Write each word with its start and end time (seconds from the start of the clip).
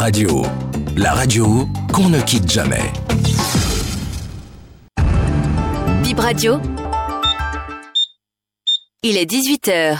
Radio, 0.00 0.46
la 0.96 1.12
radio 1.12 1.68
qu'on 1.92 2.08
ne 2.08 2.22
quitte 2.22 2.50
jamais. 2.50 2.90
Bip 6.02 6.18
Radio. 6.18 6.58
Il 9.02 9.18
est 9.18 9.30
18h. 9.30 9.98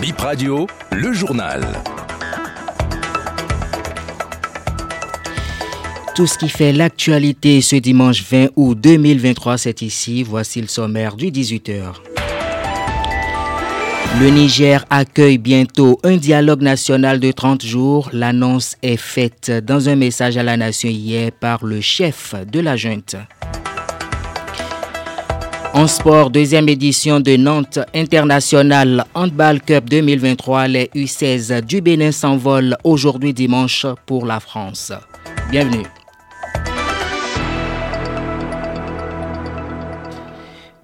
Bip 0.00 0.20
Radio, 0.20 0.68
le 0.92 1.12
journal. 1.12 1.66
Tout 6.14 6.28
ce 6.28 6.38
qui 6.38 6.48
fait 6.48 6.72
l'actualité 6.72 7.62
ce 7.62 7.74
dimanche 7.74 8.22
20 8.22 8.50
août 8.54 8.78
2023, 8.80 9.58
c'est 9.58 9.82
ici. 9.82 10.22
Voici 10.22 10.60
le 10.60 10.68
sommaire 10.68 11.16
du 11.16 11.32
18h. 11.32 12.15
Le 14.18 14.30
Niger 14.30 14.82
accueille 14.88 15.36
bientôt 15.36 15.98
un 16.02 16.16
dialogue 16.16 16.62
national 16.62 17.20
de 17.20 17.30
30 17.32 17.62
jours. 17.62 18.08
L'annonce 18.14 18.74
est 18.82 18.96
faite 18.96 19.52
dans 19.62 19.90
un 19.90 19.94
message 19.94 20.38
à 20.38 20.42
la 20.42 20.56
nation 20.56 20.88
hier 20.88 21.30
par 21.32 21.62
le 21.66 21.82
chef 21.82 22.34
de 22.50 22.60
la 22.60 22.76
junte. 22.76 23.16
En 25.74 25.86
sport, 25.86 26.30
deuxième 26.30 26.70
édition 26.70 27.20
de 27.20 27.36
Nantes 27.36 27.78
International 27.94 29.04
Handball 29.12 29.60
Cup 29.60 29.84
2023, 29.90 30.68
les 30.68 30.90
U16 30.94 31.60
du 31.60 31.82
Bénin 31.82 32.10
s'envolent 32.10 32.78
aujourd'hui 32.84 33.34
dimanche 33.34 33.84
pour 34.06 34.24
la 34.24 34.40
France. 34.40 34.92
Bienvenue. 35.50 35.84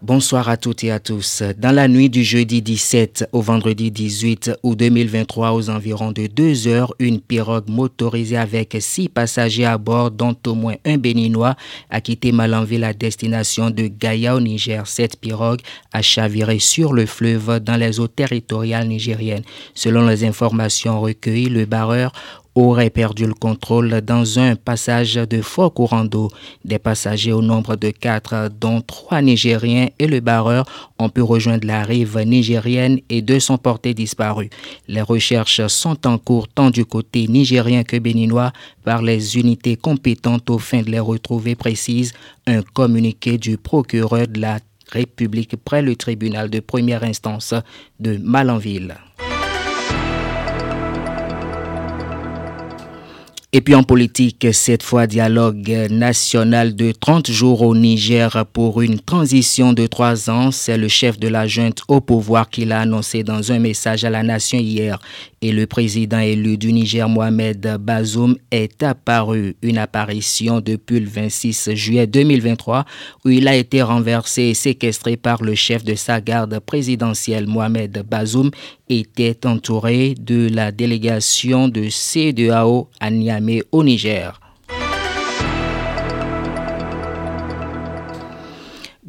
Bonsoir 0.03 0.49
à 0.49 0.57
toutes 0.57 0.83
et 0.83 0.91
à 0.91 0.99
tous. 0.99 1.45
Dans 1.59 1.71
la 1.71 1.87
nuit 1.87 2.11
du 2.11 2.25
jeudi 2.25 2.61
17 2.61 3.29
au 3.31 3.41
vendredi 3.41 3.93
18 3.93 4.51
août 4.65 4.77
2023, 4.77 5.53
aux 5.53 5.71
environs 5.71 6.11
de 6.11 6.27
2 6.27 6.67
heures, 6.67 6.93
une 6.99 7.21
pirogue 7.21 7.69
motorisée 7.69 8.37
avec 8.37 8.77
six 8.81 9.09
passagers 9.09 9.65
à 9.65 9.79
bord, 9.79 10.11
dont 10.11 10.37
au 10.49 10.57
moins 10.57 10.75
un 10.85 10.99
béninois, 10.99 11.55
a 11.89 12.01
quitté 12.01 12.33
Malanville 12.33 12.83
à 12.83 12.93
destination 12.93 13.71
de 13.71 13.87
Gaïa 13.87 14.35
au 14.35 14.41
Niger. 14.41 14.89
Cette 14.89 15.21
pirogue 15.21 15.61
a 15.93 16.03
chaviré 16.03 16.59
sur 16.59 16.95
le 16.95 17.07
fleuve 17.07 17.61
dans 17.61 17.77
les 17.77 18.01
eaux 18.01 18.09
territoriales 18.09 18.89
nigériennes. 18.89 19.45
Selon 19.73 20.05
les 20.09 20.25
informations 20.25 21.01
recueillies, 21.01 21.49
le 21.49 21.65
barreur 21.65 22.11
aurait 22.55 22.91
perdu 22.91 23.27
le 23.27 23.35
contrôle 23.35 24.01
dans 24.03 24.39
un 24.39 24.57
passage 24.57 25.15
de 25.15 25.41
fort 25.41 25.73
courant 25.73 26.05
d'eau. 26.05 26.29
Des 26.65 26.79
passagers 26.79 27.33
au 27.33 27.43
nombre 27.43 27.77
de 27.77 27.91
quatre, 27.91 28.51
dont 28.61 28.81
trois 28.81 29.23
Nigériens 29.23 29.89
et 29.99 30.07
le 30.07 30.21
barreur, 30.21 30.67
ont 30.99 31.09
pu 31.09 31.23
rejoindre 31.23 31.67
la 31.67 31.83
rive 31.83 32.19
nigérienne 32.19 33.01
et 33.09 33.23
deux 33.23 33.41
sont 33.41 33.59
portés 33.59 33.95
disparus. 33.95 34.51
Les 34.89 35.03
recherches 35.03 35.67
sont 35.69 36.07
en 36.07 36.19
cours 36.19 36.49
tant 36.49 36.71
du 36.71 36.85
côté 36.85 37.27
nigérien 37.27 37.85
que 37.85 37.97
béninois 37.99 38.53
par 38.85 39.03
les 39.03 39.39
unités 39.39 39.77
compétentes 39.77 40.51
au 40.51 40.59
fin 40.59 40.83
de 40.83 40.91
les 40.91 41.01
retrouver, 41.01 41.55
précise 41.55 42.13
un 42.47 42.63
communiqué 42.63 43.39
du 43.39 43.57
procureur 43.57 44.29
de 44.29 44.41
la 44.41 44.59
République 44.91 45.57
près 45.57 45.83
le 45.83 45.97
tribunal 45.97 46.51
de 46.51 46.61
première 46.61 47.03
instance 47.03 47.55
de 47.99 48.19
Malanville. 48.19 48.95
Et 53.55 53.61
puis 53.61 53.75
en 53.75 53.83
politique, 53.83 54.47
cette 54.55 54.83
fois 54.83 55.07
dialogue 55.07 55.69
national 55.91 56.75
de 56.75 56.91
30 56.91 57.31
jours 57.31 57.61
au 57.61 57.77
Niger 57.77 58.47
pour 58.55 58.81
une 58.81 58.99
transition 58.99 59.75
de 59.75 59.87
trois 59.87 60.31
ans. 60.31 60.51
C'est 60.51 60.79
le 60.79 60.89
chef 60.89 61.21
de 61.21 61.29
la 61.29 61.47
junte 61.47 61.83
au 61.87 62.01
pouvoir 62.01 62.49
qui 62.49 62.65
l'a 62.65 62.81
annoncé 62.81 63.23
dans 63.23 63.53
un 63.53 63.59
message 63.59 64.07
à 64.07 64.11
la 64.11 64.23
nation 64.23 64.59
hier. 64.59 64.99
Et 65.43 65.53
le 65.53 65.67
président 65.67 66.21
élu 66.21 66.57
du 66.57 66.73
Niger, 66.73 67.07
Mohamed 67.11 67.77
Bazoum, 67.79 68.37
est 68.51 68.83
apparu. 68.83 69.55
Une 69.61 69.77
apparition 69.77 70.63
depuis 70.63 71.01
le 71.01 71.09
26 71.11 71.75
juillet 71.75 72.07
2023 72.07 72.87
où 73.27 73.29
il 73.29 73.47
a 73.49 73.55
été 73.55 73.83
renversé 73.83 74.45
et 74.45 74.55
séquestré 74.55 75.19
par 75.19 75.43
le 75.43 75.55
chef 75.55 75.85
de 75.85 75.95
sa 75.95 76.23
garde 76.23 76.59
présidentielle, 76.61 77.47
Mohamed 77.47 78.03
Bazoum, 78.09 78.51
était 79.01 79.47
entouré 79.47 80.15
de 80.19 80.49
la 80.53 80.73
délégation 80.73 81.69
de 81.69 81.89
CEDEAO 81.89 82.89
à 83.01 83.11
Niamey 83.11 83.63
au 83.73 83.83
Niger. 83.85 84.42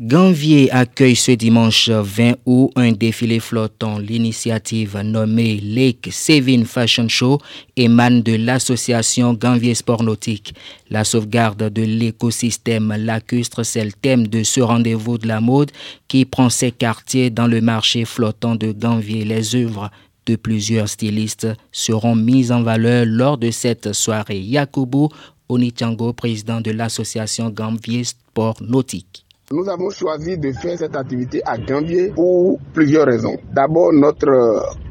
Ganvier 0.06 0.70
accueille 0.70 1.16
ce 1.16 1.32
dimanche 1.32 1.88
20 1.88 2.34
août 2.46 2.72
un 2.76 2.92
défilé 2.92 3.40
flottant. 3.40 4.00
L'initiative 4.00 4.98
nommée 4.98 5.62
Lake 5.62 6.10
Saving 6.12 6.66
Fashion 6.66 7.08
Show 7.08 7.40
émane 7.78 8.22
de 8.22 8.36
l'association 8.36 9.34
Ganvier 9.34 9.74
Sport 9.76 10.04
Nautique. 10.04 10.56
La 10.90 11.06
sauvegarde 11.06 11.70
de 11.70 11.84
l'écosystème 11.84 12.94
lacustre, 12.98 13.64
c'est 13.64 13.86
le 13.86 13.94
thème 13.94 14.28
de 14.28 14.44
ce 14.44 14.60
rendez-vous 14.60 15.18
de 15.18 15.26
la 15.26 15.40
mode 15.40 15.72
qui 16.10 16.26
prend 16.26 16.50
ses 16.50 16.74
quartiers 16.74 17.30
dans 17.30 17.48
le 17.48 17.62
marché 17.62 18.04
flottant 18.04 18.56
de 18.56 18.74
Ganvier. 18.74 19.24
Les 19.24 19.56
œuvres 19.56 19.90
de 20.26 20.36
plusieurs 20.36 20.90
stylistes 20.90 21.48
seront 21.72 22.18
mises 22.18 22.52
en 22.52 22.62
valeur 22.62 23.06
lors 23.08 23.38
de 23.38 23.52
cette 23.52 23.94
soirée. 23.94 24.42
Yakubu 24.42 25.08
Onichango, 25.48 26.12
président 26.12 26.60
de 26.60 26.72
l'association 26.72 27.50
Ganvier 27.50 28.04
Sport 28.04 28.58
Nautique. 28.60 29.24
Nous 29.56 29.70
avons 29.70 29.92
choisi 29.92 30.36
de 30.36 30.52
faire 30.52 30.80
cette 30.80 30.96
activité 30.96 31.40
à 31.46 31.60
Gambier 31.60 32.10
pour 32.16 32.58
plusieurs 32.74 33.06
raisons. 33.06 33.38
D'abord, 33.54 33.94
notre 33.94 34.26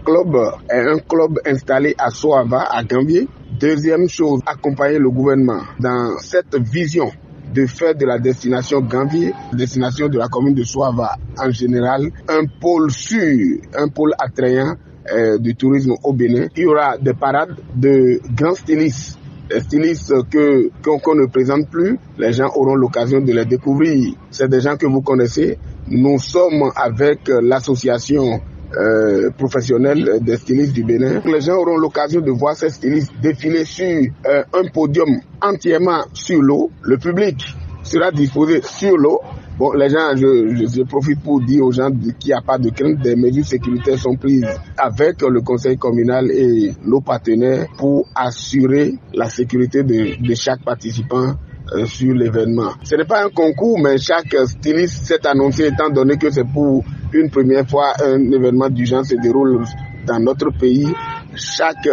club 0.05 0.37
est 0.71 0.89
un 0.89 0.99
club 1.01 1.41
installé 1.45 1.97
à 1.99 2.11
Soava, 2.11 2.69
à 2.71 2.85
Gambier. 2.85 3.27
Deuxième 3.59 4.09
chose, 4.09 4.41
accompagner 4.47 5.01
le 5.01 5.11
gouvernement 5.11 5.63
dans 5.81 6.17
cette 6.21 6.55
vision 6.55 7.11
de 7.53 7.67
faire 7.67 7.97
de 7.97 8.07
la 8.07 8.21
destination 8.21 8.81
Gambier, 8.83 9.33
destination 9.53 10.07
de 10.09 10.19
la 10.19 10.29
commune 10.29 10.55
de 10.55 10.63
Soava 10.63 11.17
en 11.37 11.51
général, 11.51 12.13
un 12.29 12.45
pôle 12.61 12.93
sûr, 12.93 13.59
un 13.77 13.89
pôle 13.89 14.13
attrayant 14.17 14.77
euh, 15.13 15.39
du 15.39 15.57
tourisme 15.57 15.95
au 16.05 16.13
Bénin. 16.13 16.47
Il 16.57 16.63
y 16.63 16.67
aura 16.67 16.99
des 16.99 17.15
parades 17.15 17.57
de 17.75 18.21
grands 18.37 18.55
stylistes 18.55 19.19
stylistes 19.61 20.13
que 20.31 20.71
qu'on 20.83 21.15
ne 21.15 21.27
présente 21.27 21.69
plus, 21.69 21.99
les 22.19 22.33
gens 22.33 22.49
auront 22.55 22.75
l'occasion 22.75 23.21
de 23.21 23.33
les 23.33 23.45
découvrir. 23.45 24.15
C'est 24.31 24.49
des 24.49 24.61
gens 24.61 24.77
que 24.77 24.87
vous 24.87 25.01
connaissez. 25.03 25.59
Nous 25.89 26.19
sommes 26.19 26.71
avec 26.77 27.29
l'association 27.29 28.41
euh, 28.77 29.31
professionnelle 29.37 30.19
des 30.23 30.37
stylistes 30.37 30.73
du 30.73 30.83
Bénin. 30.83 31.21
Les 31.27 31.41
gens 31.43 31.57
auront 31.57 31.77
l'occasion 31.77 32.21
de 32.21 32.31
voir 32.31 32.57
ces 32.57 32.71
stylistes 32.71 33.13
défiler 33.21 33.65
sur 33.65 33.85
euh, 34.27 34.45
un 34.55 34.69
podium 34.73 35.09
entièrement 35.43 36.05
sur 36.15 36.41
l'eau. 36.41 36.71
Le 36.83 36.97
public 36.97 37.45
sera 37.83 38.11
disposé 38.11 38.63
sur 38.63 38.97
l'eau. 38.97 39.21
Bon, 39.63 39.71
les 39.75 39.89
gens, 39.91 40.17
je, 40.17 40.83
profite 40.83 41.21
pour 41.23 41.41
dire 41.41 41.65
aux 41.65 41.71
gens 41.71 41.89
qu'il 41.89 42.31
n'y 42.31 42.33
a 42.33 42.41
pas 42.41 42.59
de 42.59 42.71
crainte, 42.71 42.99
des 42.99 43.15
mesures 43.15 43.45
sécuritaires 43.47 43.97
sont 43.97 44.17
prises 44.17 44.45
avec 44.77 45.23
le 45.23 45.41
conseil 45.41 45.79
communal 45.79 46.33
et 46.33 46.73
nos 46.85 47.01
partenaires 47.01 47.69
pour 47.79 48.09
assurer 48.13 48.95
la 49.15 49.31
sécurité 49.31 49.85
de, 49.85 50.21
de 50.21 50.35
chaque 50.35 50.65
participant 50.65 51.35
euh, 51.77 51.87
sur 51.87 52.13
l'événement. 52.13 52.73
Ce 52.83 52.97
n'est 52.97 53.05
pas 53.05 53.25
un 53.25 53.29
concours, 53.29 53.79
mais 53.79 53.99
chaque 53.99 54.35
styliste 54.47 55.05
s'est 55.07 55.25
annoncé 55.29 55.69
étant 55.69 55.91
donné 55.91 56.17
que 56.17 56.29
c'est 56.33 56.43
pour 56.53 56.83
une 57.13 57.31
première 57.31 57.65
fois 57.65 57.93
un 58.05 58.19
événement 58.33 58.69
du 58.69 58.85
genre 58.85 59.05
se 59.05 59.15
déroule 59.15 59.63
dans 60.09 60.19
notre 60.19 60.51
pays. 60.59 60.89
Chaque 61.37 61.89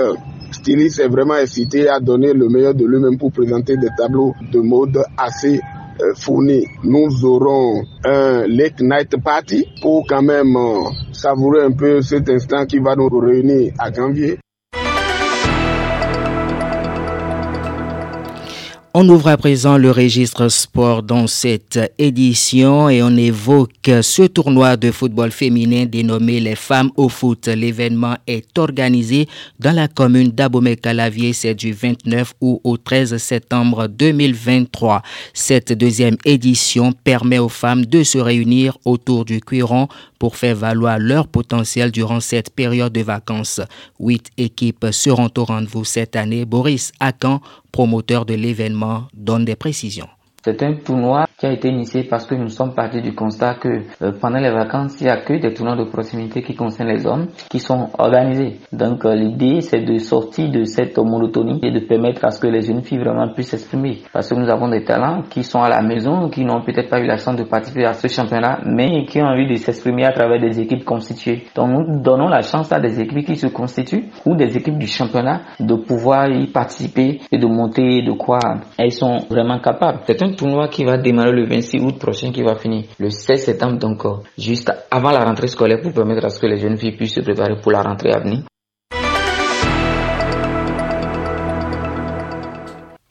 styliste 0.51 1.01
est 1.01 1.07
vraiment 1.07 1.35
incité 1.35 1.87
à 1.87 1.99
donner 1.99 2.33
le 2.33 2.49
meilleur 2.49 2.73
de 2.73 2.83
lui-même 2.87 3.19
pour 3.19 3.31
présenter 3.31 3.77
des 3.77 3.89
tableaux 3.95 4.33
de 4.51 4.59
mode 4.59 4.97
assez 5.15 5.61
fournis. 6.15 6.65
Nous 6.83 7.25
aurons 7.25 7.83
un 8.05 8.47
late 8.47 8.81
night 8.81 9.21
party 9.23 9.67
pour 9.81 10.05
quand 10.07 10.21
même 10.21 10.55
savourer 11.11 11.63
un 11.63 11.71
peu 11.71 12.01
cet 12.01 12.29
instant 12.29 12.65
qui 12.65 12.79
va 12.79 12.95
nous 12.95 13.09
réunir 13.09 13.73
à 13.79 13.91
Ganvier. 13.91 14.39
On 18.95 19.07
ouvre 19.07 19.27
à 19.27 19.37
présent 19.37 19.77
le 19.77 19.91
registre 19.91 20.47
sport 20.47 21.03
dans 21.03 21.27
cette 21.27 21.79
édition 21.99 22.89
et 22.89 23.03
on 23.03 23.15
évoque 23.17 23.91
ce 24.01 24.23
tournoi 24.23 24.77
de 24.77 24.89
football 24.89 25.29
féminin 25.29 25.85
dénommé 25.85 26.39
les 26.39 26.55
femmes 26.55 26.89
au 26.97 27.07
foot. 27.07 27.47
L'événement 27.49 28.15
est 28.25 28.57
organisé 28.57 29.27
dans 29.59 29.75
la 29.75 29.87
commune 29.87 30.29
d'Abomey-Calavier. 30.29 31.33
C'est 31.33 31.53
du 31.53 31.71
29 31.71 32.33
août 32.41 32.61
au 32.63 32.77
13 32.77 33.15
septembre 33.17 33.85
2023. 33.85 35.03
Cette 35.35 35.71
deuxième 35.71 36.17
édition 36.25 36.91
permet 36.91 37.37
aux 37.37 37.47
femmes 37.47 37.85
de 37.85 38.01
se 38.01 38.17
réunir 38.17 38.75
autour 38.85 39.23
du 39.23 39.39
cuiron 39.39 39.87
pour 40.17 40.35
faire 40.35 40.55
valoir 40.55 40.97
leur 40.97 41.27
potentiel 41.27 41.91
durant 41.91 42.19
cette 42.19 42.49
période 42.49 42.91
de 42.91 43.01
vacances. 43.01 43.61
Huit 43.99 44.29
équipes 44.37 44.87
seront 44.91 45.29
au 45.37 45.45
rendez-vous 45.45 45.85
cette 45.85 46.15
année. 46.15 46.43
Boris 46.43 46.91
Akan, 46.99 47.39
promoteur 47.71 48.25
de 48.25 48.33
l'événement, 48.33 49.07
donne 49.13 49.45
des 49.45 49.55
précisions. 49.55 50.09
C'est 50.43 50.63
un 50.63 50.73
tournoi 50.75 51.25
qui 51.37 51.45
a 51.45 51.51
été 51.51 51.67
initié 51.67 52.03
parce 52.03 52.25
que 52.25 52.35
nous 52.35 52.47
sommes 52.47 52.73
partis 52.73 53.01
du 53.01 53.13
constat 53.13 53.55
que 53.55 53.69
euh, 54.01 54.11
pendant 54.19 54.39
les 54.39 54.51
vacances, 54.51 54.99
il 55.01 55.05
n'y 55.05 55.09
a 55.09 55.17
que 55.17 55.33
des 55.33 55.53
tournois 55.53 55.75
de 55.75 55.83
proximité 55.83 56.41
qui 56.41 56.55
concernent 56.55 56.89
les 56.89 57.05
hommes 57.05 57.27
qui 57.49 57.59
sont 57.59 57.89
organisés. 57.97 58.59
Donc 58.71 59.05
euh, 59.05 59.15
l'idée, 59.15 59.59
c'est 59.61 59.81
de 59.81 59.97
sortir 59.97 60.49
de 60.49 60.63
cette 60.63 60.97
monotonie 60.97 61.59
et 61.61 61.71
de 61.71 61.79
permettre 61.79 62.23
à 62.23 62.31
ce 62.31 62.39
que 62.39 62.47
les 62.47 62.61
jeunes 62.61 62.83
filles 62.83 62.99
vraiment 62.99 63.27
puissent 63.33 63.49
s'exprimer. 63.49 63.99
Parce 64.13 64.29
que 64.29 64.35
nous 64.35 64.49
avons 64.49 64.69
des 64.69 64.83
talents 64.83 65.23
qui 65.29 65.43
sont 65.43 65.61
à 65.61 65.69
la 65.69 65.81
maison, 65.81 66.29
qui 66.29 66.45
n'ont 66.45 66.61
peut-être 66.61 66.89
pas 66.89 66.99
eu 67.01 67.05
la 67.05 67.17
chance 67.17 67.35
de 67.35 67.43
participer 67.43 67.85
à 67.85 67.93
ce 67.93 68.07
championnat, 68.07 68.59
mais 68.65 69.05
qui 69.05 69.21
ont 69.21 69.25
envie 69.25 69.47
de 69.47 69.55
s'exprimer 69.55 70.05
à 70.05 70.11
travers 70.13 70.39
des 70.39 70.59
équipes 70.61 70.85
constituées. 70.85 71.43
Donc 71.55 71.69
nous 71.69 72.01
donnons 72.01 72.27
la 72.29 72.41
chance 72.41 72.71
à 72.71 72.79
des 72.79 72.99
équipes 73.01 73.25
qui 73.25 73.35
se 73.35 73.47
constituent 73.47 74.05
ou 74.25 74.35
des 74.35 74.55
équipes 74.55 74.77
du 74.77 74.87
championnat 74.87 75.41
de 75.59 75.75
pouvoir 75.75 76.29
y 76.29 76.47
participer 76.47 77.19
et 77.31 77.37
de 77.37 77.45
montrer 77.45 78.01
de 78.01 78.11
quoi 78.13 78.39
elles 78.77 78.91
sont 78.93 79.17
vraiment 79.29 79.59
capables. 79.59 79.99
C'est 80.05 80.21
un 80.21 80.28
tournoi 80.35 80.67
qui 80.67 80.83
va 80.83 80.97
démarrer 80.97 81.31
le 81.31 81.45
26 81.47 81.79
août 81.81 81.99
prochain 81.99 82.31
qui 82.31 82.43
va 82.43 82.55
finir 82.55 82.83
le 82.99 83.09
16 83.09 83.43
septembre 83.43 83.79
donc 83.79 84.05
euh, 84.05 84.17
juste 84.37 84.71
avant 84.91 85.11
la 85.11 85.23
rentrée 85.23 85.47
scolaire 85.47 85.81
pour 85.81 85.93
permettre 85.93 86.25
à 86.25 86.29
ce 86.29 86.39
que 86.39 86.47
les 86.47 86.57
jeunes 86.57 86.77
filles 86.77 86.95
puissent 86.95 87.15
se 87.15 87.21
préparer 87.21 87.59
pour 87.61 87.71
la 87.71 87.81
rentrée 87.81 88.11
à 88.11 88.19
venir. 88.19 88.43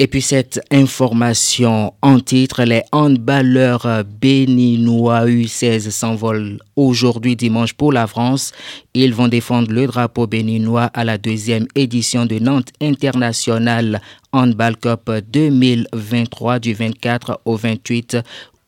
Et 0.00 0.06
puis 0.06 0.22
cette 0.22 0.60
information 0.70 1.92
en 2.02 2.20
titre, 2.20 2.62
les 2.62 2.82
handballeurs 2.92 4.04
béninois 4.04 5.26
U16 5.26 5.90
s'envolent 5.90 6.58
aujourd'hui 6.76 7.34
dimanche 7.34 7.72
pour 7.72 7.92
la 7.92 8.06
France. 8.06 8.52
Ils 8.94 9.12
vont 9.12 9.26
défendre 9.26 9.72
le 9.72 9.88
drapeau 9.88 10.28
béninois 10.28 10.84
à 10.94 11.02
la 11.02 11.18
deuxième 11.18 11.66
édition 11.74 12.26
de 12.26 12.38
Nantes 12.38 12.68
International 12.80 14.00
Handball 14.32 14.76
Cup 14.76 15.10
2023 15.32 16.60
du 16.60 16.74
24 16.74 17.40
au 17.44 17.56
28 17.56 18.18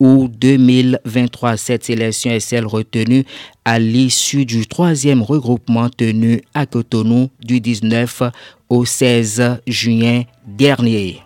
ou 0.00 0.28
2023. 0.28 1.56
Cette 1.56 1.84
sélection 1.84 2.32
est 2.32 2.40
celle 2.40 2.66
retenue 2.66 3.24
à 3.64 3.78
l'issue 3.78 4.46
du 4.46 4.66
troisième 4.66 5.22
regroupement 5.22 5.88
tenu 5.90 6.42
à 6.54 6.66
Cotonou 6.66 7.30
du 7.40 7.60
19 7.60 8.22
au 8.68 8.84
16 8.84 9.60
juin 9.66 10.22
dernier. 10.46 11.20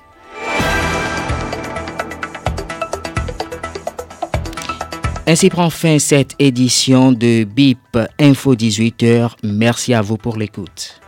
Ainsi 5.27 5.49
prend 5.49 5.71
fin 5.71 5.99
cette 5.99 6.35
édition 6.39 7.11
de 7.11 7.45
BIP 7.45 7.99
Info 8.21 8.55
18h. 8.55 9.31
Merci 9.43 9.95
à 9.95 10.03
vous 10.03 10.19
pour 10.19 10.37
l'écoute. 10.37 11.01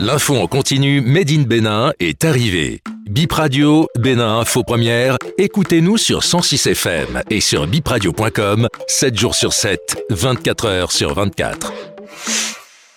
L'info 0.00 0.36
en 0.36 0.46
continu 0.46 1.00
Made 1.00 1.30
in 1.32 1.42
Bénin 1.42 1.92
est 1.98 2.24
arrivée. 2.24 2.82
Bip 3.10 3.32
Radio, 3.32 3.88
Bénin 3.98 4.38
Info 4.38 4.62
Première, 4.62 5.16
écoutez-nous 5.38 5.96
sur 5.96 6.22
106 6.22 6.68
FM 6.68 7.22
et 7.30 7.40
sur 7.40 7.66
bipradio.com, 7.66 8.68
7 8.86 9.18
jours 9.18 9.34
sur 9.34 9.52
7, 9.52 10.04
24 10.10 10.66
heures 10.66 10.92
sur 10.92 11.14
24. 11.14 11.72